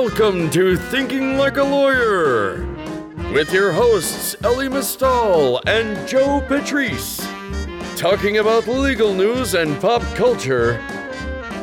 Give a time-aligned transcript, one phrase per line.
[0.00, 2.64] Welcome to Thinking Like a Lawyer
[3.32, 7.18] with your hosts Elie Mystal and Joe Patrice,
[7.96, 10.80] talking about legal news and pop culture,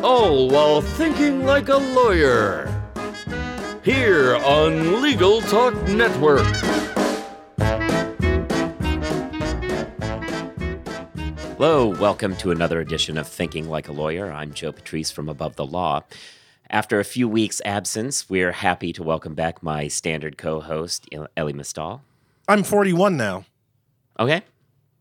[0.04, 2.70] all while thinking like a lawyer.
[3.84, 6.46] Here on Legal Talk Network.
[11.56, 14.30] Hello, welcome to another edition of Thinking Like a Lawyer.
[14.30, 16.04] I'm Joe Patrice from Above the Law.
[16.70, 21.08] After a few weeks' absence, we're happy to welcome back my standard co host,
[21.38, 22.02] Elie Mystal.
[22.48, 23.46] I'm 41 now.
[24.20, 24.42] Okay,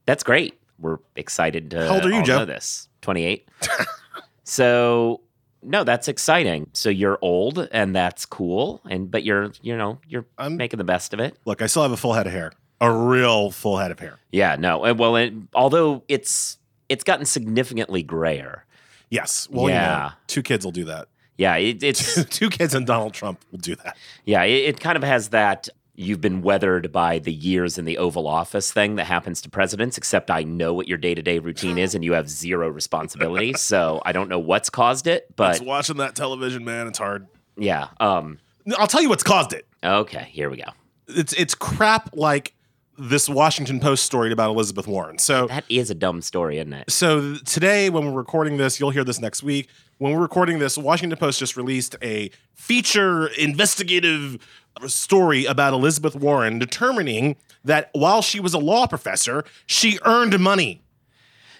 [0.06, 0.58] that's great.
[0.78, 2.38] We're excited to How old are you, Joe?
[2.40, 2.88] know this.
[3.02, 3.48] 28.
[4.44, 5.20] so,
[5.62, 6.68] no, that's exciting.
[6.72, 8.80] So you're old, and that's cool.
[8.90, 11.36] And but you're, you know, you're I'm- making the best of it.
[11.44, 14.18] Look, I still have a full head of hair, a real full head of hair.
[14.32, 14.84] Yeah, no.
[14.84, 18.64] and Well, it, although it's it's gotten significantly grayer.
[19.10, 19.48] Yes.
[19.50, 19.86] Well, you Yeah.
[20.10, 21.08] know, two kids will do that.
[21.36, 23.96] Yeah, it, it's two kids and Donald Trump will do that.
[24.24, 27.98] Yeah, it, it kind of has that you've been weathered by the years in the
[27.98, 31.38] Oval Office thing that happens to presidents, except I know what your day to day
[31.38, 33.52] routine is and you have zero responsibility.
[33.56, 36.86] so I don't know what's caused it, but It's watching that television, man.
[36.88, 37.26] It's hard.
[37.56, 37.88] yeah.
[38.00, 38.38] Um,
[38.78, 39.66] I'll tell you what's caused it.
[39.84, 40.70] okay, here we go.
[41.06, 42.54] It's it's crap like
[42.96, 45.18] this Washington Post story about Elizabeth Warren.
[45.18, 46.90] So That is a dumb story, isn't it?
[46.90, 49.68] so today when we're recording this, you'll hear this next week.
[49.98, 54.38] When we're recording this, Washington Post just released a feature investigative
[54.86, 60.82] story about Elizabeth Warren determining that while she was a law professor, she earned money.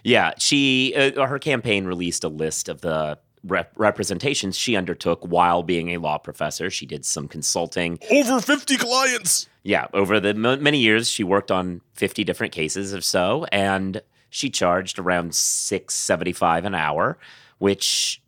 [0.03, 5.63] Yeah, she uh, her campaign released a list of the rep- representations she undertook while
[5.63, 6.71] being a law professor.
[6.71, 7.99] She did some consulting.
[8.11, 9.49] Over 50 clients.
[9.63, 14.03] Yeah, over the m- many years, she worked on 50 different cases or so, and
[14.29, 17.17] she charged around 675 an hour,
[17.59, 18.21] which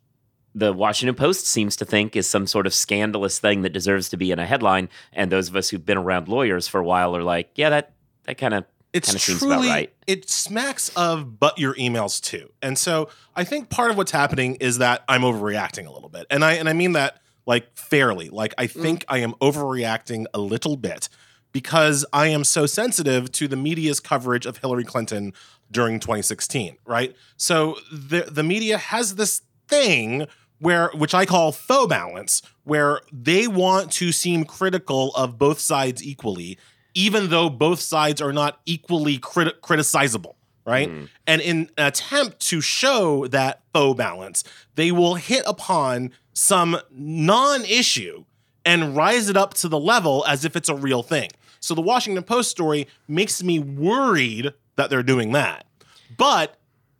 [0.57, 4.17] the Washington Post seems to think is some sort of scandalous thing that deserves to
[4.17, 4.89] be in a headline.
[5.13, 7.93] And those of us who've been around lawyers for a while are like, yeah, that
[8.23, 9.93] that kind of It's kind of seems truly, about right.
[10.07, 12.49] it smacks of but your emails too.
[12.63, 16.25] And so I think part of what's happening is that I'm overreacting a little bit.
[16.31, 18.29] And I and I mean that like fairly.
[18.29, 18.81] Like I mm.
[18.81, 21.07] think I am overreacting a little bit
[21.51, 25.33] because I am so sensitive to the media's coverage of Hillary Clinton
[25.69, 27.15] during 2016, right?
[27.35, 30.27] So the the media has this thing
[30.59, 36.03] where which I call faux balance, where they want to seem critical of both sides
[36.03, 36.57] equally,
[36.93, 40.35] even though both sides are not equally criti- criticizable,
[40.65, 40.89] right?
[40.89, 41.05] Hmm.
[41.25, 44.43] And in an attempt to show that faux balance,
[44.75, 48.25] they will hit upon some non-issue
[48.65, 51.29] and rise it up to the level as if it's a real thing.
[51.59, 55.65] So the Washington Post story makes me worried that they're doing that.
[56.17, 56.57] But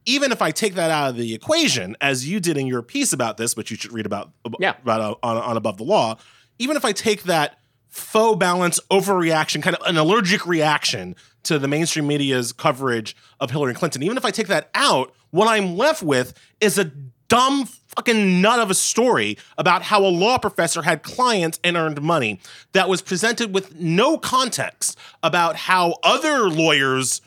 [0.07, 3.13] even if I take that out of the equation, as you did in your piece
[3.13, 4.73] about this, which you should read about, Yeah.
[4.81, 6.17] about uh, on, on Above the Law,
[6.57, 7.59] even if I take that
[7.89, 13.73] faux balance overreaction, kind of an allergic reaction to the mainstream media's coverage of Hillary
[13.73, 16.85] Clinton, even if I take that out, what I'm left with is a
[17.27, 22.01] dumb fucking nut of a story about how a law professor had clients and earned
[22.01, 22.39] money
[22.71, 27.21] that was presented with no context about how other lawyers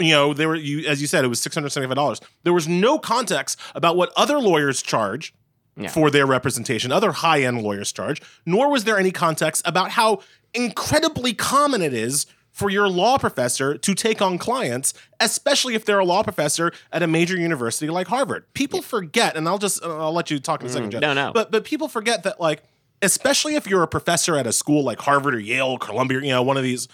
[0.00, 3.58] you know they were you as you said it was $675 there was no context
[3.74, 5.32] about what other lawyers charge
[5.76, 5.88] Yeah.
[5.88, 10.20] for their representation other high-end lawyers charge nor was there any context about how
[10.54, 16.00] incredibly common it is for your law professor to take on clients especially if they're
[16.00, 20.12] a law professor at a major university like harvard people forget and i'll just i'll
[20.12, 21.00] let you talk in a second mm, Jeff.
[21.00, 21.32] no, no.
[21.32, 22.64] but but people forget that like
[23.02, 26.28] especially if you're a professor at a school like harvard or yale or columbia you
[26.30, 26.88] know one of these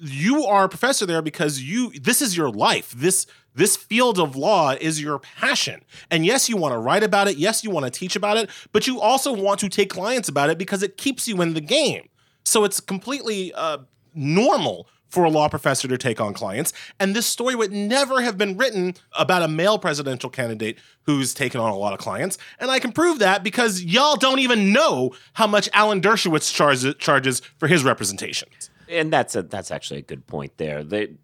[0.00, 2.92] you are a professor there because you this is your life.
[2.92, 5.82] This this field of law is your passion.
[6.10, 7.36] And yes you want to write about it.
[7.36, 8.50] Yes you want to teach about it.
[8.72, 11.60] But you also want to take clients about it because it keeps you in the
[11.60, 12.08] game.
[12.44, 13.78] So it's completely uh,
[14.14, 16.72] normal for a law professor to take on clients.
[16.98, 21.60] And this story would never have been written about a male presidential candidate who's taken
[21.60, 22.38] on a lot of clients.
[22.60, 26.94] And i can prove that because y'all don't even know how much alan dershowitz charges,
[26.98, 30.84] charges for his representations and that's a that's actually a good point there.
[30.84, 31.16] The,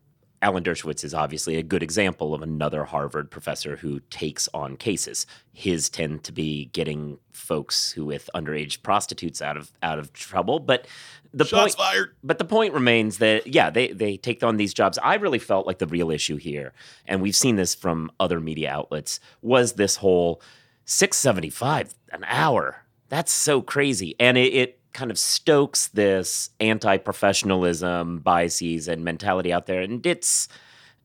[0.43, 5.25] Alan Dershowitz is obviously a good example of another Harvard professor who takes on cases.
[5.53, 10.59] His tend to be getting folks who with underage prostitutes out of out of trouble,
[10.59, 10.89] but
[11.33, 12.17] the Shots point fired.
[12.25, 14.99] but the point remains that yeah, they they take on these jobs.
[14.99, 16.73] I really felt like the real issue here,
[17.07, 20.43] and we've seen this from other media outlets, was this whole
[20.85, 22.85] 675 an hour.
[23.09, 24.17] That's so crazy.
[24.19, 29.81] And it, it kind of stokes this anti-professionalism biases and mentality out there.
[29.81, 30.49] And it's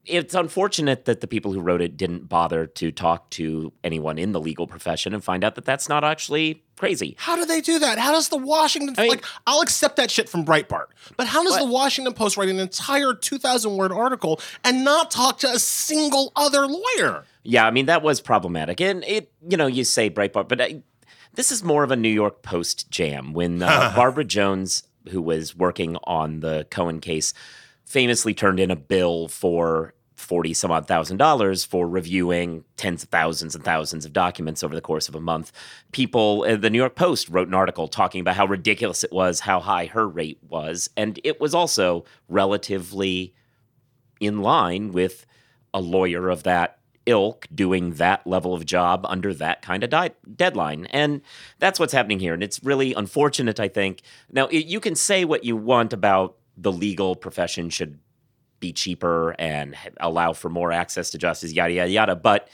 [0.05, 4.31] it's unfortunate that the people who wrote it didn't bother to talk to anyone in
[4.31, 7.15] the legal profession and find out that that's not actually crazy.
[7.19, 7.97] How do they do that?
[7.99, 10.85] How does the Washington I mean- like I'll accept that shit from Breitbart.
[11.17, 11.65] But how does What?
[11.65, 16.31] the Washington Post write an entire 2000 word article and not talk to a single
[16.37, 17.25] other lawyer?
[17.43, 20.83] Yeah, I mean that was problematic, and it you know you say Breitbart, but I,
[21.37, 25.55] this is more of a New York Post jam when uh, Barbara Jones, who was
[25.55, 27.31] working on the Cohen case,
[27.85, 33.09] famously turned in a bill for forty some odd thousand dollars for reviewing tens of
[33.09, 35.51] thousands and thousands of documents over the course of a month.
[35.91, 39.41] People, uh, the New York Post wrote an article talking about how ridiculous it was,
[39.41, 43.35] how high her rate was, and it was also relatively
[44.19, 45.27] in line with
[45.71, 46.76] a lawyer of that
[47.07, 50.85] ilk doing that level of job under that kind of di- deadline.
[50.87, 51.21] And
[51.57, 52.33] that's what's happening here.
[52.33, 54.01] And it's really unfortunate, I think.
[54.31, 57.99] Now, it, you can say what you want about the legal profession should
[58.59, 62.15] be cheaper and allow for more access to justice, yada, yada, yada.
[62.15, 62.49] But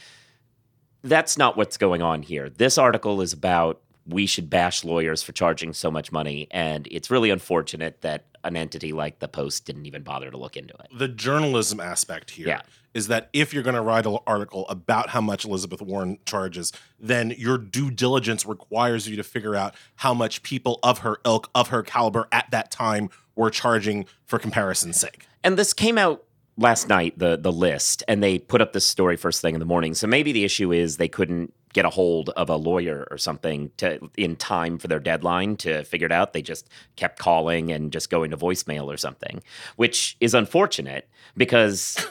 [1.03, 2.49] that's not what's going on here.
[2.49, 6.47] This article is about we should bash lawyers for charging so much money.
[6.51, 10.57] And it's really unfortunate that an entity like the Post didn't even bother to look
[10.57, 10.88] into it.
[10.98, 12.62] The journalism aspect here
[12.94, 13.16] is Yeah.
[13.16, 17.34] that if you're going to write an article about how much Elizabeth Warren charges, then
[17.38, 21.69] your due diligence requires you to figure out how much people of her ilk, of
[21.69, 25.25] her caliber at that time were charging for comparison's sake.
[25.44, 26.24] And this came out
[26.57, 29.66] last night, the the list, and they put up this story first thing in the
[29.66, 29.94] morning.
[29.95, 33.71] So maybe the issue is they couldn't get a hold of a lawyer or something
[33.77, 36.33] to in time for their deadline to figure it out.
[36.33, 39.43] They just kept calling and just going to voicemail or something,
[39.75, 42.05] which is unfortunate because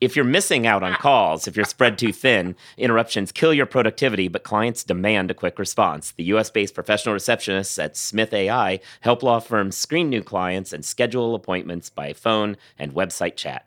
[0.00, 4.28] if you're missing out on calls, if you're spread too thin, interruptions kill your productivity,
[4.28, 6.12] but clients demand a quick response.
[6.12, 10.84] The US based professional receptionists at Smith AI help law firms screen new clients and
[10.84, 13.66] schedule appointments by phone and website chat.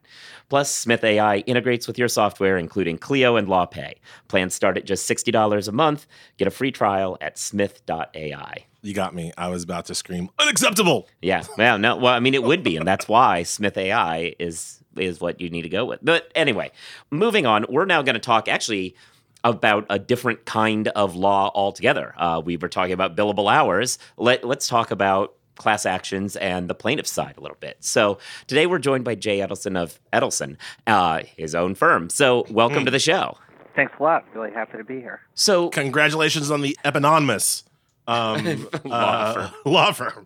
[0.51, 3.93] Plus, Smith AI integrates with your software, including Clio and LawPay.
[4.27, 6.05] Plans start at just $60 a month.
[6.35, 8.65] Get a free trial at smith.ai.
[8.81, 9.31] You got me.
[9.37, 11.07] I was about to scream, unacceptable.
[11.21, 11.45] Yeah.
[11.57, 11.95] Well, no.
[11.95, 15.49] Well, I mean, it would be, and that's why Smith AI is is what you
[15.49, 16.01] need to go with.
[16.03, 16.73] But anyway,
[17.11, 17.65] moving on.
[17.69, 18.97] We're now going to talk actually
[19.45, 22.13] about a different kind of law altogether.
[22.17, 23.99] Uh, we were talking about billable hours.
[24.17, 27.77] Let Let's talk about class actions and the plaintiff side a little bit.
[27.79, 28.17] So
[28.47, 32.09] today we're joined by Jay Edelson of Edelson, uh, his own firm.
[32.09, 33.37] So welcome to the show.
[33.75, 34.25] Thanks a lot.
[34.33, 35.21] Really happy to be here.
[35.35, 37.63] So Congratulations on the eponymous
[38.07, 40.25] um, Law uh, law firm.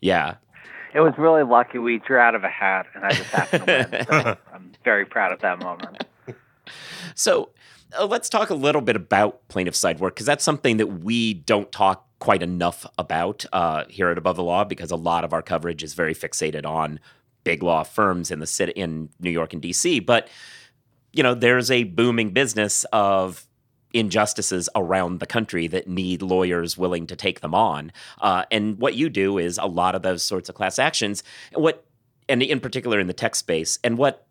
[0.00, 0.34] yeah,
[0.92, 4.06] It was really lucky we drew out of a hat, and I just happened to
[4.06, 4.06] win.
[4.10, 6.04] So I'm very proud of that moment.
[7.14, 7.50] So
[7.98, 11.34] uh, let's talk a little bit about plaintiff side work because that's something that we
[11.34, 15.32] don't talk quite enough about uh, here at Above the Law because a lot of
[15.32, 17.00] our coverage is very fixated on
[17.42, 20.04] big law firms in the city in New York and DC.
[20.04, 20.28] But
[21.12, 23.46] you know, there's a booming business of
[23.92, 27.90] injustices around the country that need lawyers willing to take them on.
[28.20, 31.24] Uh, and what you do is a lot of those sorts of class actions.
[31.54, 31.84] What,
[32.28, 34.26] and in particular in the tech space, and what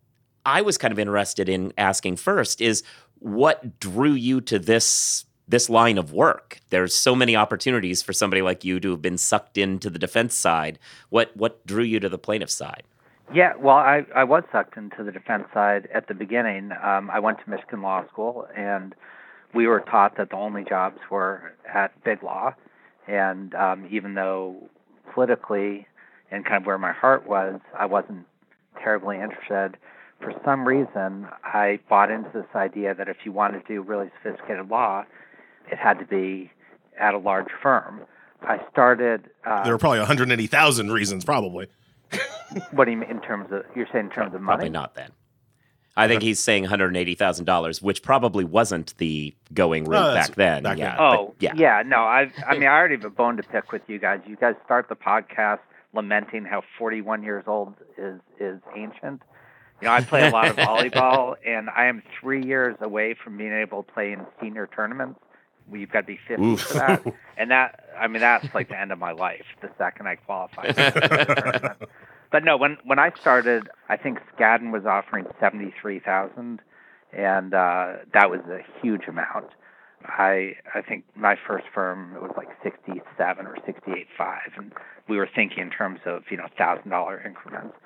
[0.46, 2.82] I was kind of interested in asking first is
[3.18, 6.60] what drew you to this this line of work?
[6.70, 10.34] There's so many opportunities for somebody like you to have been sucked into the defense
[10.34, 10.78] side.
[11.10, 12.84] What what drew you to the plaintiff side?
[13.32, 16.72] Yeah, well, I, I was sucked into the defense side at the beginning.
[16.82, 18.92] Um, I went to Michigan Law School, and
[19.54, 22.54] we were taught that the only jobs were at big law.
[23.06, 24.56] And um, even though
[25.14, 25.86] politically
[26.32, 28.26] and kind of where my heart was, I wasn't
[28.82, 29.76] terribly interested.
[30.20, 34.10] For some reason, I bought into this idea that if you wanted to do really
[34.22, 35.04] sophisticated law,
[35.70, 36.50] it had to be
[36.98, 38.00] at a large firm.
[38.42, 39.28] I started.
[39.44, 41.68] Uh, There were probably 180,000 reasons, probably.
[42.72, 43.64] what do you mean in terms of?
[43.76, 44.56] You're saying in terms of money?
[44.56, 45.10] Probably not then.
[45.96, 49.98] I think he's saying one hundred eighty thousand dollars, which probably wasn't the going rate
[50.00, 50.62] No, back then.
[50.62, 50.90] back yeah.
[50.90, 50.96] then.
[50.98, 51.82] but Oh, yeah.
[51.84, 52.32] No, I.
[52.46, 54.20] I mean, I already have a bone to pick with you guys.
[54.26, 55.58] You guys start the podcast
[55.92, 59.20] lamenting how 41 years old is is ancient.
[59.82, 63.36] You know, I play a lot of volleyball, and I am three years away from
[63.36, 65.20] being able to play in senior tournaments.
[65.72, 66.60] You've got to be 50 Oof.
[66.60, 67.04] for that,
[67.36, 67.86] and that.
[67.98, 69.44] I mean, that's like the end of my life.
[69.60, 70.72] The second I qualify.
[70.72, 71.90] for a senior tournament.
[72.30, 76.60] But no, when when I started, I think Skadden was offering seventy three thousand,
[77.12, 79.46] and uh, that was a huge amount.
[80.04, 84.52] I I think my first firm it was like sixty seven or sixty eight five,
[84.56, 84.72] and
[85.08, 87.76] we were thinking in terms of you know thousand dollar increments.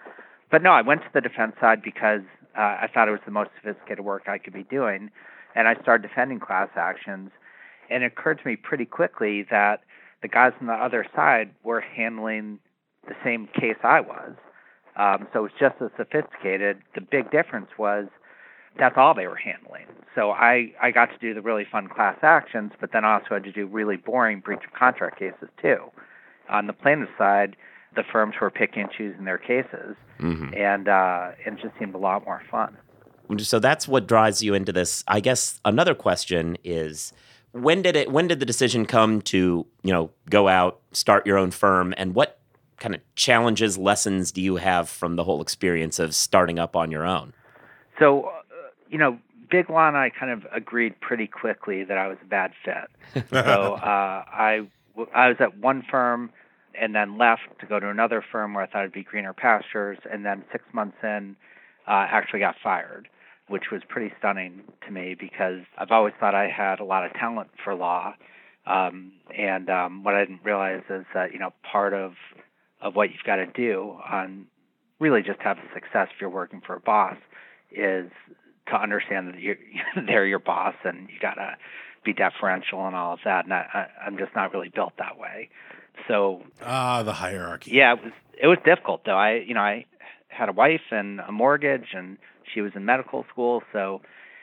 [0.51, 2.21] But no, I went to the defense side because
[2.57, 5.11] uh, I thought it was the most sophisticated work I could be doing,
[5.55, 7.31] and I started defending class actions.
[7.91, 9.81] And it occurred to me pretty quickly that
[10.23, 12.59] the guys on the other side were handling
[13.07, 14.33] the same case I was.
[14.97, 16.79] Um, so it was just as sophisticated.
[16.95, 18.07] The big difference was
[18.79, 19.87] that's all they were handling.
[20.15, 23.35] So I, I got to do the really fun class actions, but then I also
[23.35, 25.91] had to do really boring breach of contract cases too.
[26.49, 27.57] On the plaintiff side,
[27.97, 30.53] the firms were picking and choosing their cases, mm-hmm.
[30.55, 32.77] and uh, it just seemed a lot more fun.
[33.39, 35.03] So that's what drives you into this.
[35.09, 37.13] I guess another question is
[37.55, 41.39] when did it when did the decision come to you know go out start your
[41.39, 41.95] own firm?
[41.97, 42.39] And what
[42.79, 46.91] kind of challenges lessons do you have from the whole experience of starting up on
[46.91, 47.33] your own?
[47.99, 48.31] So uh,
[48.91, 49.19] you know
[49.51, 53.25] big law and i kind of agreed pretty quickly that i was a bad fit.
[53.31, 54.67] So uh, i
[55.15, 56.31] i was at one firm
[56.75, 59.99] and then left to go to another firm where i thought it'd be greener pastures.
[60.11, 61.37] And then six months in
[61.87, 63.09] uh, actually got fired
[63.49, 67.13] which was pretty stunning to me because I've always thought I had a lot of
[67.15, 68.15] talent for law.
[68.67, 72.13] Um, and um, what I didn't realize is that you know part of
[72.81, 74.47] of what you've got to do on
[74.99, 77.17] really just have success if you're working for a boss
[77.71, 78.11] is
[78.69, 79.57] to understand that you're,
[80.07, 81.57] they're your boss and you got to
[82.05, 83.45] be deferential and all of that.
[83.45, 85.51] And I, I, I'm just not really built that way.
[86.09, 87.73] So ah, the hierarchy.
[87.73, 89.17] Yeah, it was it was difficult though.
[89.17, 89.87] I you know I
[90.29, 92.19] had a wife and a mortgage and
[92.55, 94.01] she was in medical school, so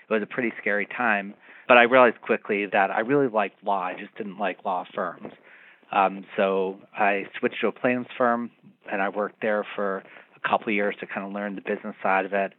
[0.09, 1.33] it was a pretty scary time.
[1.67, 3.81] But I realized quickly that I really liked law.
[3.83, 5.31] I just didn't like law firms.
[5.91, 8.51] Um, so I switched to a plaintiff's firm,
[8.91, 10.03] and I worked there for
[10.35, 12.53] a couple of years to kind of learn the business side of it.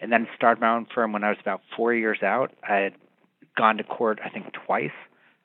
[0.00, 2.52] And then started my own firm when I was about four years out.
[2.68, 2.94] I had
[3.56, 4.92] gone to court, I think, twice.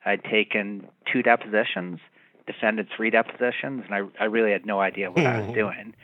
[0.06, 1.98] I'd taken two depositions,
[2.46, 5.54] defended three depositions, and I, I really had no idea what I was mm-hmm.
[5.54, 5.94] doing.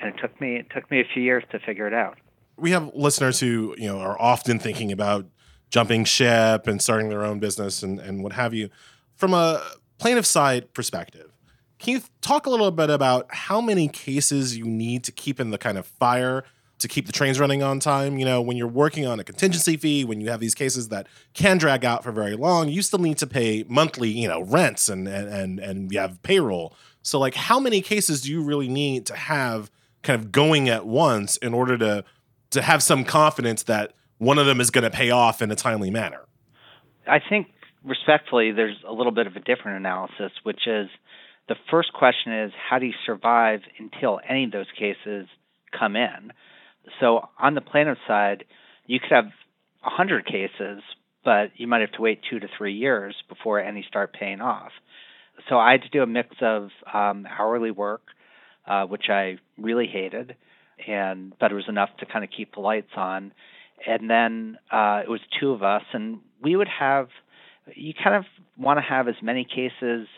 [0.00, 2.16] And it took me it took me a few years to figure it out
[2.60, 5.26] we have listeners who you know are often thinking about
[5.70, 8.68] jumping ship and starting their own business and, and what have you.
[9.14, 9.62] From a
[9.98, 11.30] plaintiff side perspective,
[11.78, 15.50] can you talk a little bit about how many cases you need to keep in
[15.50, 16.44] the kind of fire
[16.78, 18.18] to keep the trains running on time?
[18.18, 21.06] You know, when you're working on a contingency fee, when you have these cases that
[21.32, 24.88] can drag out for very long, you still need to pay monthly, you know, rents
[24.88, 26.74] and and and, and you have payroll.
[27.02, 29.70] So like how many cases do you really need to have
[30.02, 32.04] kind of going at once in order to
[32.50, 35.56] to have some confidence that one of them is going to pay off in a
[35.56, 36.20] timely manner?
[37.06, 37.48] I think
[37.84, 40.88] respectfully, there's a little bit of a different analysis, which is
[41.48, 45.26] the first question is how do you survive until any of those cases
[45.76, 46.32] come in?
[47.00, 48.44] So on the plaintiff side,
[48.86, 49.26] you could have
[49.82, 50.82] 100 cases,
[51.24, 54.72] but you might have to wait two to three years before any start paying off.
[55.48, 58.02] So I had to do a mix of um, hourly work,
[58.66, 60.36] uh, which I really hated,
[60.86, 63.32] and but it was enough to kind of keep the lights on.
[63.86, 67.08] And then uh, it was two of us, and we would have.
[67.74, 68.24] You kind of
[68.58, 70.08] want to have as many cases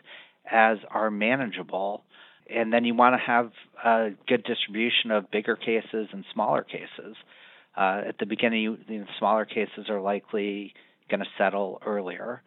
[0.50, 2.02] as are manageable,
[2.48, 3.52] and then you want to have
[3.84, 7.16] a good distribution of bigger cases and smaller cases.
[7.76, 10.74] Uh, at the beginning, you, the smaller cases are likely
[11.10, 12.42] going to settle earlier,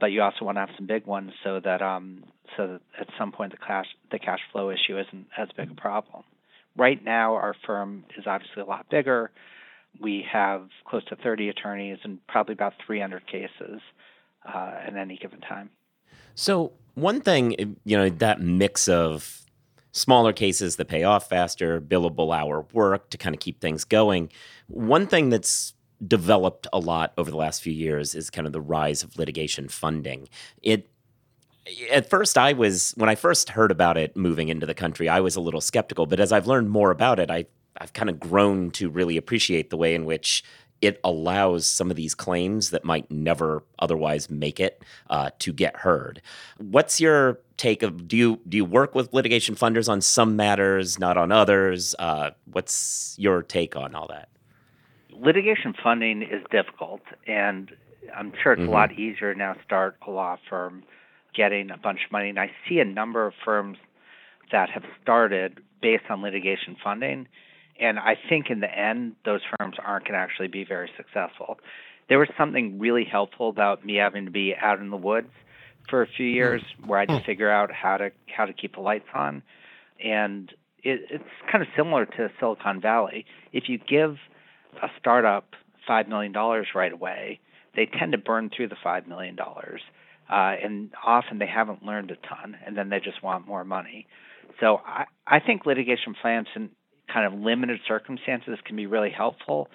[0.00, 2.24] but you also want to have some big ones so that um,
[2.56, 5.74] so that at some point the cash the cash flow issue isn't as big a
[5.74, 6.22] problem.
[6.76, 9.30] Right now, our firm is obviously a lot bigger.
[10.00, 13.80] We have close to 30 attorneys and probably about 300 cases
[14.46, 15.70] uh, at any given time.
[16.34, 19.42] So, one thing, you know, that mix of
[19.92, 24.30] smaller cases that pay off faster, billable hour work to kind of keep things going.
[24.68, 25.74] One thing that's
[26.06, 29.68] developed a lot over the last few years is kind of the rise of litigation
[29.68, 30.28] funding.
[30.62, 30.88] It
[31.90, 35.20] at first I was when I first heard about it moving into the country, I
[35.20, 36.06] was a little skeptical.
[36.06, 37.46] But as I've learned more about it, I
[37.80, 40.42] I've kind of grown to really appreciate the way in which
[40.80, 45.76] it allows some of these claims that might never otherwise make it uh, to get
[45.76, 46.22] heard.
[46.58, 50.98] What's your take of do you do you work with litigation funders on some matters,
[50.98, 51.94] not on others?
[51.98, 54.28] Uh, what's your take on all that?
[55.10, 57.72] Litigation funding is difficult, and
[58.14, 58.70] I'm sure it's mm-hmm.
[58.70, 60.84] a lot easier now to start a law firm
[61.34, 62.28] getting a bunch of money.
[62.28, 63.78] And I see a number of firms
[64.52, 67.28] that have started based on litigation funding.
[67.80, 71.58] And I think in the end, those firms aren't going to actually be very successful.
[72.08, 75.30] There was something really helpful about me having to be out in the woods
[75.88, 76.34] for a few hmm.
[76.34, 77.24] years where I had to hmm.
[77.26, 79.42] figure out how to how to keep the lights on.
[80.02, 80.50] And
[80.82, 83.26] it, it's kind of similar to Silicon Valley.
[83.52, 84.16] If you give
[84.82, 85.54] a startup
[85.86, 87.40] five million dollars right away,
[87.76, 89.80] they tend to burn through the five million dollars
[90.30, 94.06] uh, and often they haven't learned a ton, and then they just want more money.
[94.60, 96.70] So I, I think litigation plans in
[97.12, 99.68] kind of limited circumstances can be really helpful,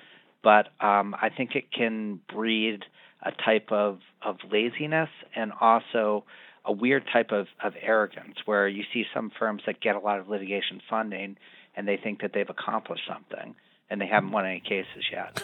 [0.43, 2.83] but um, I think it can breed
[3.23, 6.25] a type of, of laziness and also
[6.65, 10.19] a weird type of, of arrogance where you see some firms that get a lot
[10.19, 11.37] of litigation funding
[11.75, 13.55] and they think that they've accomplished something.
[13.89, 15.41] and they haven't won any cases yet.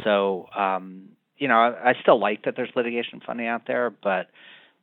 [0.04, 4.28] so, um, you know, I, I still like that there's litigation funding out there, but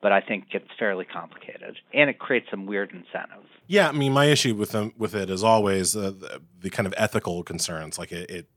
[0.02, 3.48] but I think it's fairly complicated and it creates some weird incentives.
[3.68, 6.86] Yeah, I mean, my issue with them with it is always uh, the, the kind
[6.86, 7.98] of ethical concerns.
[7.98, 8.48] Like it, it,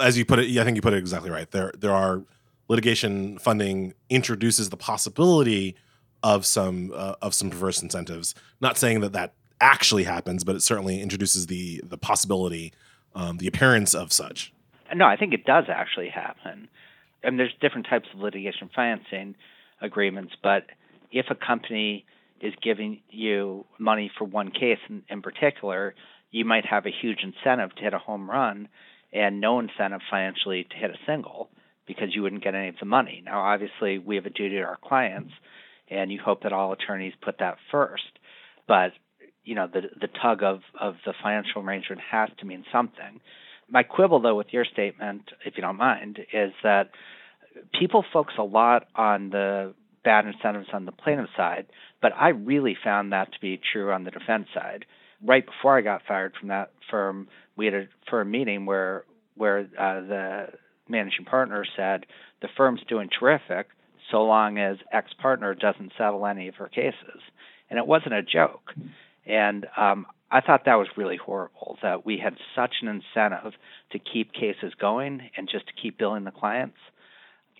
[0.00, 1.50] as you put it, I think you put it exactly right.
[1.50, 2.22] There, there are
[2.68, 5.76] litigation funding introduces the possibility
[6.22, 8.34] of some uh, of some perverse incentives.
[8.60, 12.72] Not saying that that actually happens, but it certainly introduces the the possibility,
[13.14, 14.52] um, the appearance of such.
[14.94, 16.68] No, I think it does actually happen.
[17.24, 19.34] I mean, there's different types of litigation financing
[19.80, 20.64] agreements, but
[21.10, 22.04] if a company
[22.40, 25.94] is giving you money for one case in, in particular,
[26.30, 28.68] you might have a huge incentive to hit a home run
[29.12, 31.48] and no incentive financially to hit a single
[31.86, 33.22] because you wouldn't get any of the money.
[33.24, 35.32] Now, obviously, we have a duty to our clients,
[35.88, 38.02] and you hope that all attorneys put that first.
[38.66, 38.92] But
[39.44, 43.20] you know, the the tug of of the financial arrangement has to mean something.
[43.68, 46.90] My quibble, though, with your statement, if you don't mind, is that
[47.78, 51.66] people focus a lot on the bad incentives on the plaintiff side,
[52.02, 54.84] but I really found that to be true on the defense side.
[55.24, 59.04] Right before I got fired from that firm, we had a firm meeting where
[59.36, 60.46] where uh, the
[60.88, 62.06] managing partner said
[62.40, 63.66] the firm's doing terrific
[64.10, 67.20] so long as ex partner doesn't settle any of her cases,
[67.70, 68.72] and it wasn't a joke.
[69.26, 73.52] And um, I thought that was really horrible that we had such an incentive
[73.92, 76.76] to keep cases going and just to keep billing the clients.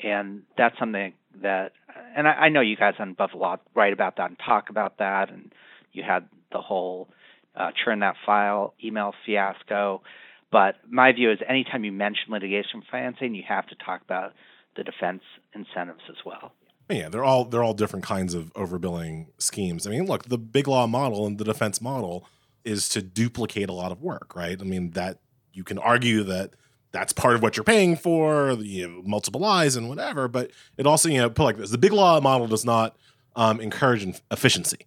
[0.02, 1.72] And that's something that
[2.16, 5.30] and I, I know you guys on Buffalo write about that and talk about that.
[5.30, 5.52] And
[5.92, 7.08] you had the whole
[7.54, 10.02] uh, churn that file email fiasco.
[10.50, 14.32] But my view is anytime you mention litigation financing you have to talk about
[14.76, 15.22] the defense
[15.54, 16.52] incentives as well
[16.90, 20.68] yeah they're all they're all different kinds of overbilling schemes i mean look the big
[20.68, 22.26] law model and the defense model
[22.64, 25.18] is to duplicate a lot of work right i mean that
[25.52, 26.54] you can argue that
[26.94, 30.28] that's part of what you're paying for, you know, multiple eyes and whatever.
[30.28, 32.96] But it also, you know, put like this: the big law model does not
[33.36, 34.86] um, encourage efficiency.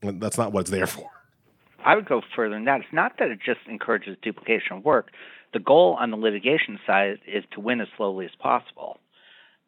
[0.00, 1.10] That's not what it's there for.
[1.84, 2.80] I would go further than that.
[2.80, 5.08] It's not that it just encourages duplication of work.
[5.52, 8.98] The goal on the litigation side is to win as slowly as possible.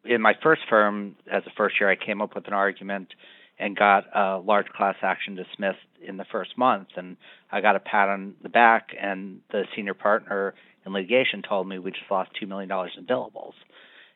[0.05, 3.13] In my first firm, as a first year, I came up with an argument
[3.59, 6.89] and got a large class action dismissed in the first month.
[6.97, 7.17] And
[7.51, 10.53] I got a pat on the back, and the senior partner
[10.85, 13.53] in litigation told me we just lost $2 million in billables.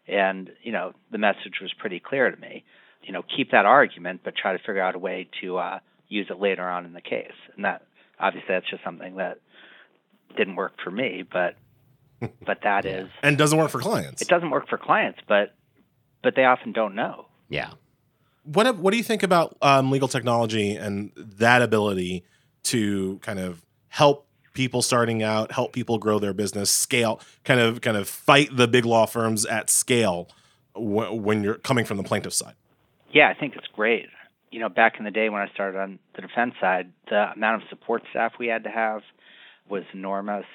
[0.08, 2.64] And, you know, the message was pretty clear to me.
[3.04, 6.28] You know, keep that argument, but try to figure out a way to uh, use
[6.30, 7.32] it later on in the case.
[7.56, 7.84] And that,
[8.20, 9.40] obviously, that's just something that
[10.36, 11.56] didn't work for me, but
[12.46, 14.24] but that is and doesn't work for clients.
[14.24, 15.54] It doesn't work for clients, but
[16.28, 17.26] but they often don't know.
[17.48, 17.70] Yeah.
[18.44, 22.26] What what do you think about um, legal technology and that ability
[22.64, 27.80] to kind of help people starting out, help people grow their business, scale, kind of
[27.80, 30.28] kind of fight the big law firms at scale
[30.76, 32.56] w- when you're coming from the plaintiff side?
[33.14, 34.08] Yeah, I think it's great.
[34.52, 37.64] You know, back in the day when I started on the defense side, the amount
[37.64, 39.02] of support staff we had to have
[39.70, 40.46] was enormous.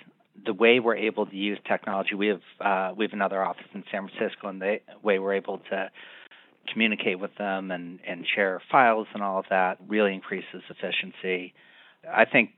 [0.44, 3.84] The way we're able to use technology, we have uh, we have another office in
[3.90, 5.90] San Francisco, and the way we're able to
[6.70, 11.54] communicate with them and, and share files and all of that really increases efficiency.
[12.08, 12.50] I think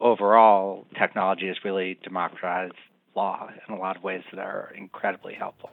[0.00, 2.74] overall, technology has really democratized
[3.14, 5.70] law in a lot of ways that are incredibly helpful.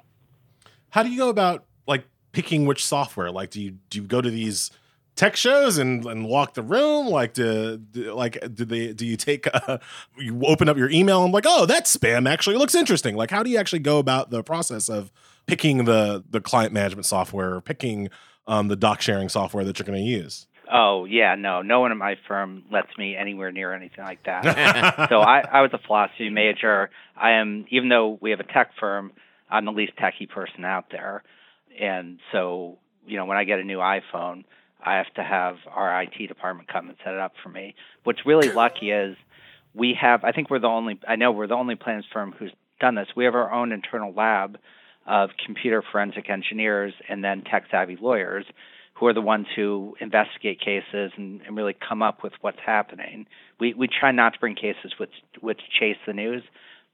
[0.89, 3.31] How do you go about like picking which software?
[3.31, 4.71] Like, do you do you go to these
[5.15, 7.07] tech shows and, and walk the room?
[7.07, 9.79] Like, do, do like do they do you take a,
[10.17, 13.15] you open up your email and like, oh, that spam actually looks interesting.
[13.15, 15.11] Like, how do you actually go about the process of
[15.47, 18.09] picking the the client management software, or picking
[18.47, 20.47] um, the doc sharing software that you're going to use?
[20.71, 25.09] Oh yeah, no, no one in my firm lets me anywhere near anything like that.
[25.09, 26.89] so I, I was a philosophy major.
[27.15, 29.11] I am, even though we have a tech firm,
[29.49, 31.23] I'm the least techie person out there,
[31.79, 34.45] and so you know when I get a new iPhone,
[34.85, 37.75] I have to have our IT department come and set it up for me.
[38.03, 39.17] What's really lucky is
[39.73, 40.23] we have.
[40.23, 40.99] I think we're the only.
[41.07, 43.07] I know we're the only plans firm who's done this.
[43.15, 44.57] We have our own internal lab
[45.05, 48.45] of computer forensic engineers and then tech savvy lawyers
[48.95, 53.27] who are the ones who investigate cases and, and really come up with what's happening.
[53.59, 56.43] We we try not to bring cases which which chase the news.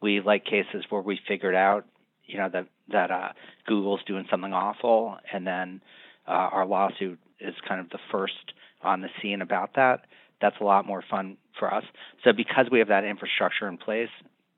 [0.02, 1.86] We like cases where we figured out,
[2.26, 3.30] you know, that that uh,
[3.68, 5.82] Google's doing something awful, and then
[6.28, 10.06] uh, our lawsuit is kind of the first on the scene about that.
[10.42, 11.84] That's a lot more fun for us.
[12.24, 14.10] So because we have that infrastructure in place,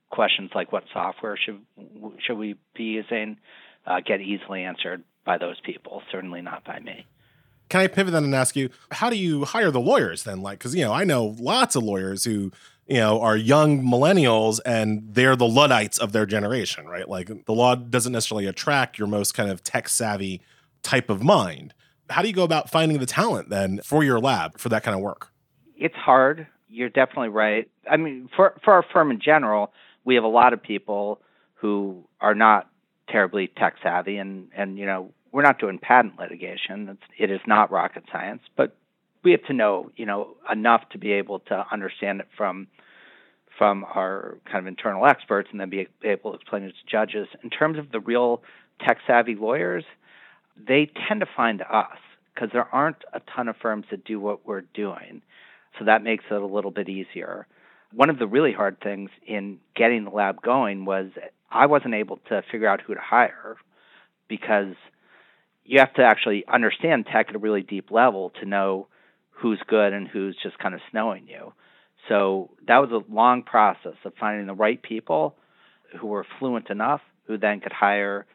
[0.10, 1.60] questions like what software should
[2.26, 3.38] should we be using
[3.86, 6.02] uh, get easily answered by those people.
[6.12, 7.06] Certainly not by me
[7.70, 10.44] can I pivot then and ask you, how do you hire the lawyers then?
[10.44, 12.52] Like, because you know, I know lots of lawyers who
[12.88, 17.08] you know, are young millennials and they're the Luddites of their generation, right?
[17.08, 20.42] Like the law doesn't necessarily attract your most kind of tech savvy
[20.82, 21.74] type of mind.
[22.14, 24.96] How do you go about finding the talent then for your lab for that kind
[24.96, 25.32] of work?
[25.76, 26.46] It's hard.
[26.70, 27.70] You're definitely right.
[27.90, 29.74] I mean, for for our firm in general,
[30.06, 31.22] we have a lot of people
[31.56, 32.70] who are not
[33.10, 36.90] terribly tech savvy and and you know, we're not doing patent litigation.
[36.90, 38.78] It's, it is not rocket science, but
[39.24, 42.68] we have to know, you know, enough to be able to understand it from
[43.58, 47.28] from our kind of internal experts and then be able to explain it to judges.
[47.44, 48.44] In terms of the real
[48.86, 49.84] tech savvy lawyers,
[50.58, 51.98] they tend to find us
[52.34, 55.22] because there aren't a ton of firms that do what we're doing.
[55.80, 57.48] So that makes it a little bit easier.
[57.94, 61.08] One of the really hard things in getting the lab going was
[61.52, 63.58] I wasn't able to figure out who to hire
[64.28, 64.76] because
[65.64, 68.88] you have to actually understand tech at a really deep level to know
[69.30, 71.54] who's good and who's just kind of snowing you.
[72.10, 75.36] So that was a long process of finding the right people
[76.00, 78.26] who were fluent enough who then could hire,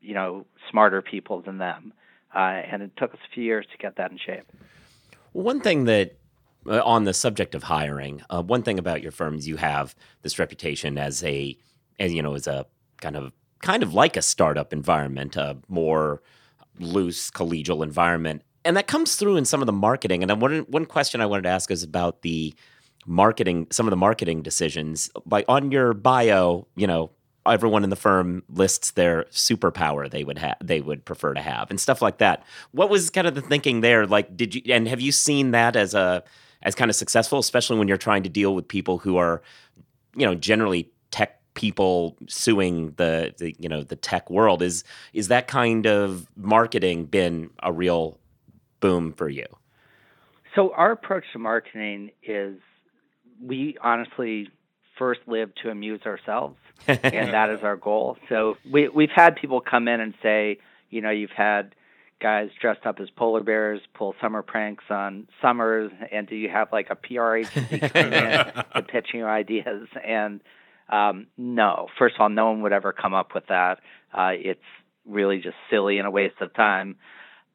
[0.00, 1.92] you know, smarter people than them.
[2.34, 4.44] Uh, and it took us a few years to get that in shape.
[5.32, 6.16] One thing that
[6.66, 9.94] uh, on the subject of hiring, uh, one thing about your firm is you have
[10.22, 11.56] this reputation as a,
[11.98, 12.66] as you know, as a
[13.00, 16.22] kind of kind of like a startup environment, a more
[16.78, 20.22] loose collegial environment, and that comes through in some of the marketing.
[20.22, 22.54] And one one question I wanted to ask is about the
[23.06, 25.10] marketing, some of the marketing decisions.
[25.24, 27.10] Like on your bio, you know,
[27.50, 31.70] everyone in the firm lists their superpower they would have they would prefer to have
[31.70, 32.44] and stuff like that.
[32.72, 34.06] What was kind of the thinking there?
[34.06, 36.22] Like did you and have you seen that as a
[36.62, 39.42] as kind of successful, especially when you're trying to deal with people who are,
[40.16, 45.28] you know, generally tech people suing the, the you know the tech world is is
[45.28, 48.18] that kind of marketing been a real
[48.80, 49.46] boom for you?
[50.54, 52.56] So our approach to marketing is
[53.40, 54.48] we honestly
[54.98, 56.56] first live to amuse ourselves,
[56.86, 58.16] and that is our goal.
[58.28, 60.58] So we we've had people come in and say,
[60.90, 61.74] you know, you've had
[62.20, 66.72] guys dressed up as polar bears pull summer pranks on summers, and do you have
[66.72, 69.88] like a PR agency in to pitch you ideas?
[70.04, 70.40] And
[70.88, 73.78] um, no, first of all, no one would ever come up with that.
[74.12, 74.60] Uh, it's
[75.06, 76.96] really just silly and a waste of time.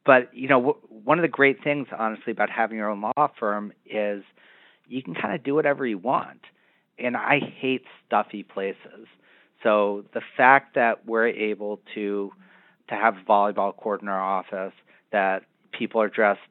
[0.05, 3.31] But you know, w- one of the great things, honestly, about having your own law
[3.39, 4.23] firm is
[4.87, 6.41] you can kind of do whatever you want.
[6.99, 9.07] And I hate stuffy places.
[9.63, 12.31] So the fact that we're able to
[12.89, 14.73] to have a volleyball court in our office,
[15.11, 16.41] that people are dressed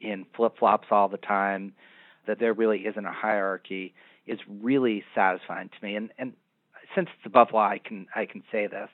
[0.00, 1.72] in flip flops all the time,
[2.26, 3.92] that there really isn't a hierarchy
[4.26, 5.96] is really satisfying to me.
[5.96, 6.32] And and
[6.94, 8.88] since it's above law, I can I can say this.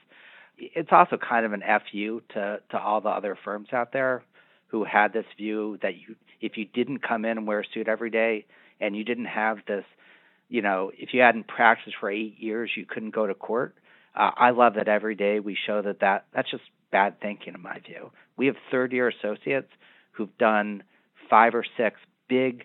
[0.59, 4.25] It's also kind of an fu to to all the other firms out there
[4.69, 7.88] who had this view that you if you didn't come in and wear a suit
[7.88, 8.47] every day
[8.81, 9.85] and you didn't have this,
[10.49, 13.75] you know, if you hadn't practiced for eight years, you couldn't go to court.
[14.15, 17.63] Uh, I love that every day we show that, that that's just bad thinking in
[17.63, 18.11] my view.
[18.37, 19.71] We have third year associates
[20.13, 20.83] who've done
[21.29, 22.65] five or six big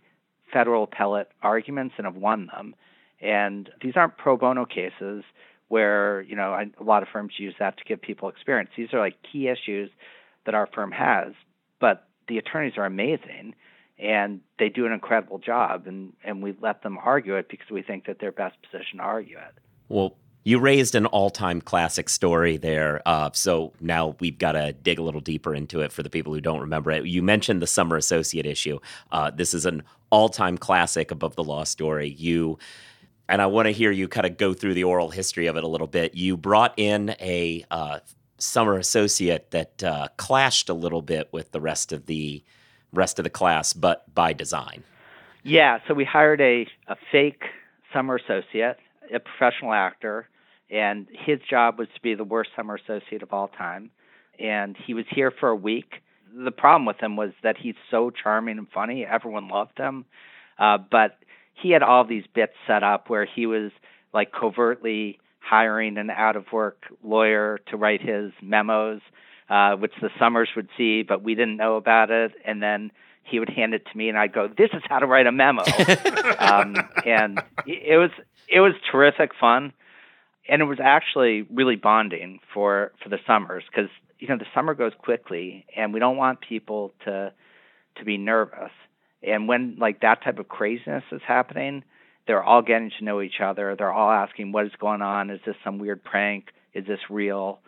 [0.53, 2.75] federal appellate arguments and have won them.
[3.21, 5.23] And these aren't pro bono cases
[5.67, 8.69] where, you know, I, a lot of firms use that to give people experience.
[8.75, 9.89] These are like key issues
[10.45, 11.33] that our firm has,
[11.79, 13.55] but the attorneys are amazing
[14.01, 17.81] and they do an incredible job and, and we let them argue it because we
[17.81, 19.53] think that they're best positioned to argue it.
[19.89, 24.97] Well, you raised an all-time classic story there, uh, so now we've got to dig
[24.97, 27.05] a little deeper into it for the people who don't remember it.
[27.05, 28.79] You mentioned the summer associate issue.
[29.11, 32.09] Uh, this is an all-time classic above the law story.
[32.09, 32.57] You
[33.29, 35.63] and I want to hear you kind of go through the oral history of it
[35.63, 36.15] a little bit.
[36.15, 37.99] You brought in a uh,
[38.39, 42.43] summer associate that uh, clashed a little bit with the rest of the
[42.93, 44.83] rest of the class, but by design.
[45.43, 47.43] Yeah, so we hired a, a fake
[47.93, 48.77] summer associate,
[49.13, 50.27] a professional actor,
[50.69, 53.91] and his job was to be the worst summer associate of all time.
[54.39, 55.95] And he was here for a week.
[56.33, 59.05] The problem with him was that he's so charming and funny.
[59.05, 60.05] Everyone loved him.
[60.57, 61.17] Uh, but
[61.53, 63.71] he had all these bits set up where he was
[64.13, 69.01] like covertly hiring an out of work lawyer to write his memos
[69.51, 72.31] uh, which the Summers would see, but we didn't know about it.
[72.45, 72.89] And then
[73.23, 75.31] he would hand it to me, and I'd go, "This is how to write a
[75.31, 75.61] memo."
[76.39, 78.11] um, and it was
[78.47, 79.73] it was terrific fun,
[80.47, 84.73] and it was actually really bonding for for the summers because you know the summer
[84.73, 87.33] goes quickly, and we don't want people to
[87.97, 88.71] to be nervous.
[89.21, 91.83] And when like that type of craziness is happening,
[92.25, 93.75] they're all getting to know each other.
[93.75, 95.29] They're all asking, "What is going on?
[95.29, 96.53] Is this some weird prank?
[96.73, 97.59] Is this real?"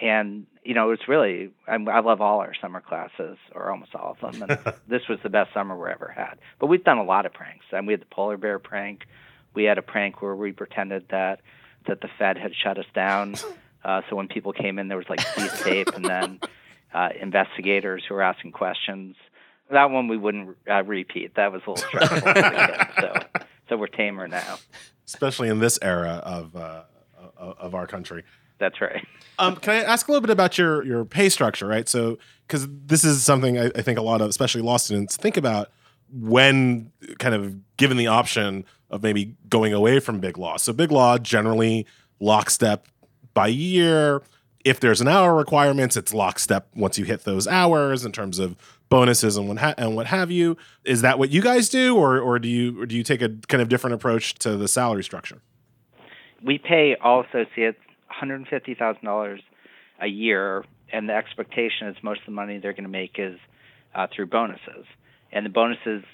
[0.00, 4.16] And you know it's really I, I love all our summer classes or almost all
[4.20, 7.04] of them and this was the best summer we ever had but we've done a
[7.04, 9.06] lot of pranks and we had the polar bear prank
[9.54, 11.40] we had a prank where we pretended that
[11.86, 13.34] that the Fed had shut us down.
[13.82, 16.38] Uh, so when people came in, there was like police tape, and then
[16.92, 19.16] uh, investigators who were asking questions.
[19.70, 21.36] That one we wouldn't uh, repeat.
[21.36, 22.20] That was a little stressful.
[23.00, 24.58] so so we're tamer now.
[25.06, 26.82] especially in this era of uh,
[27.38, 28.22] of of our country.
[28.60, 29.04] That's right.
[29.38, 31.88] Um, can I ask a little bit about your your pay structure, right?
[31.88, 35.38] So, because this is something I, I think a lot of, especially law students, think
[35.38, 35.70] about
[36.12, 40.58] when kind of given the option of maybe going away from big law.
[40.58, 41.86] So, big law generally
[42.18, 42.86] lockstep
[43.32, 44.20] by year.
[44.62, 48.56] If there's an hour requirements, it's lockstep once you hit those hours in terms of
[48.90, 50.58] bonuses and what ha- and what have you.
[50.84, 53.30] Is that what you guys do, or or do you or do you take a
[53.48, 55.40] kind of different approach to the salary structure?
[56.42, 57.78] we pay all associates
[58.20, 59.38] $150,000
[60.00, 63.38] a year, and the expectation is most of the money they're going to make is
[63.94, 64.86] uh, through bonuses,
[65.32, 66.04] and the bonuses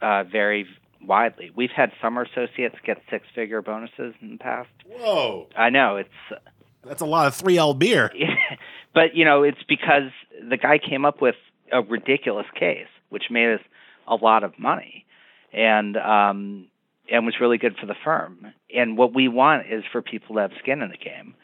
[0.00, 0.66] uh, vary
[1.02, 1.50] widely.
[1.54, 4.70] We've had summer associates get six-figure bonuses in the past.
[4.86, 6.40] Whoa, I know it's,
[6.84, 8.10] that's a lot of three L beer.
[8.94, 10.10] but you know it's because
[10.48, 11.36] the guy came up with
[11.72, 13.60] a ridiculous case, which made us
[14.06, 15.04] a lot of money,
[15.52, 16.68] and um,
[17.10, 18.52] and was really good for the firm.
[18.74, 21.34] And what we want is for people to have skin in the game.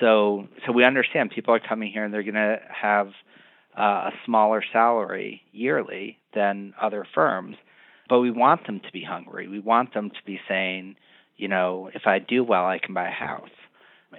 [0.00, 3.08] So so we understand people are coming here and they're going to have
[3.78, 7.56] uh, a smaller salary yearly than other firms,
[8.08, 9.48] but we want them to be hungry.
[9.48, 10.96] We want them to be saying,
[11.36, 13.50] you know, if I do well, I can buy a house.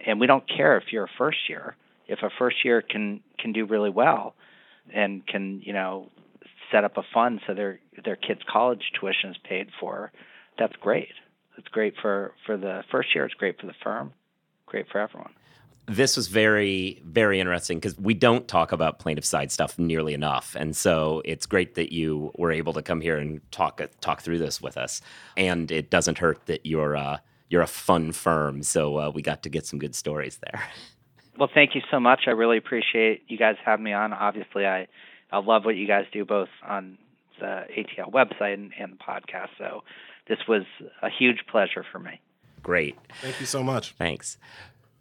[0.05, 1.75] And we don't care if you're a first year.
[2.07, 4.35] If a first year can can do really well
[4.93, 6.09] and can, you know,
[6.71, 10.11] set up a fund so their their kids' college tuition is paid for,
[10.57, 11.13] that's great.
[11.57, 13.25] It's great for for the first year.
[13.25, 14.13] It's great for the firm.
[14.67, 15.33] Great for everyone.
[15.87, 20.55] This was very very interesting because we don't talk about plaintiff side stuff nearly enough
[20.59, 24.37] and so it's great that you were able to come here and talk talk through
[24.37, 25.01] this with us
[25.35, 27.17] and it doesn't hurt that you're uh,
[27.49, 30.61] you're a fun firm so uh, we got to get some good stories there
[31.37, 32.21] Well, thank you so much.
[32.25, 34.11] I really appreciate you guys having me on.
[34.11, 34.87] Obviously, I
[35.31, 36.97] I love what you guys do both on
[37.39, 39.49] the ATL website and, and the podcast.
[39.57, 39.83] So
[40.27, 40.63] this was
[41.01, 42.19] a huge pleasure for me.
[42.63, 43.91] great Thank you so much.
[43.93, 44.37] Thanks.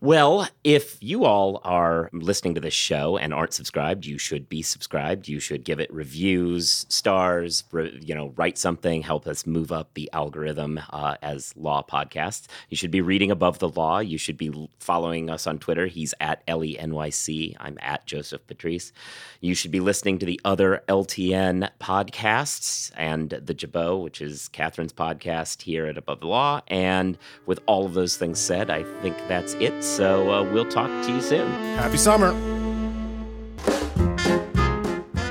[0.03, 4.61] Well, if you all are listening to this show and aren't subscribed, you should be
[4.61, 5.27] subscribed.
[5.27, 9.95] You should give it reviews, stars, re- you know, write something, help us move up
[9.95, 12.47] the algorithm uh, as law podcasts.
[12.69, 14.01] You should be reading above the law.
[14.01, 15.87] You should be following us on Twitter.
[15.87, 17.57] He's at Elie NYC.
[17.59, 18.93] I'm at Joseph Patrice.
[19.41, 24.93] You should be listening to the other LTN podcasts and the Jabot, which is Kathryn's
[24.93, 26.61] podcast here at Above the Law.
[26.69, 29.87] And with all of those things said, I think that's it.
[29.97, 31.51] So uh, we'll talk to you soon.
[31.79, 32.35] Happy summer.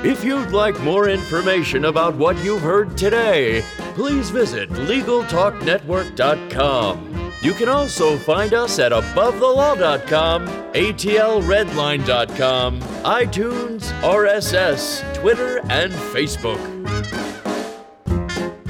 [0.04, 3.62] If you'd like more information about what you've heard today,
[3.94, 7.32] please visit LegalTalkNetwork.com.
[7.42, 16.58] You can also find us at AboveTheLaw.com, ATLRedline.com, iTunes, RSS, Twitter, and Facebook.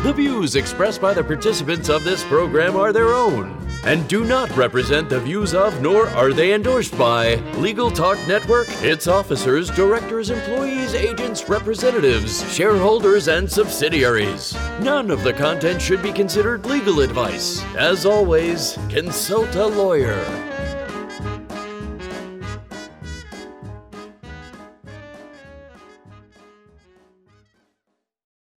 [0.03, 4.55] The views expressed by the participants of this program are their own and do not
[4.57, 10.31] represent the views of nor are they endorsed by Legal Talk Network, its officers, directors,
[10.31, 14.55] employees, agents, representatives, shareholders, and subsidiaries.
[14.81, 17.63] None of the content should be considered legal advice.
[17.77, 20.46] As always, consult a lawyer.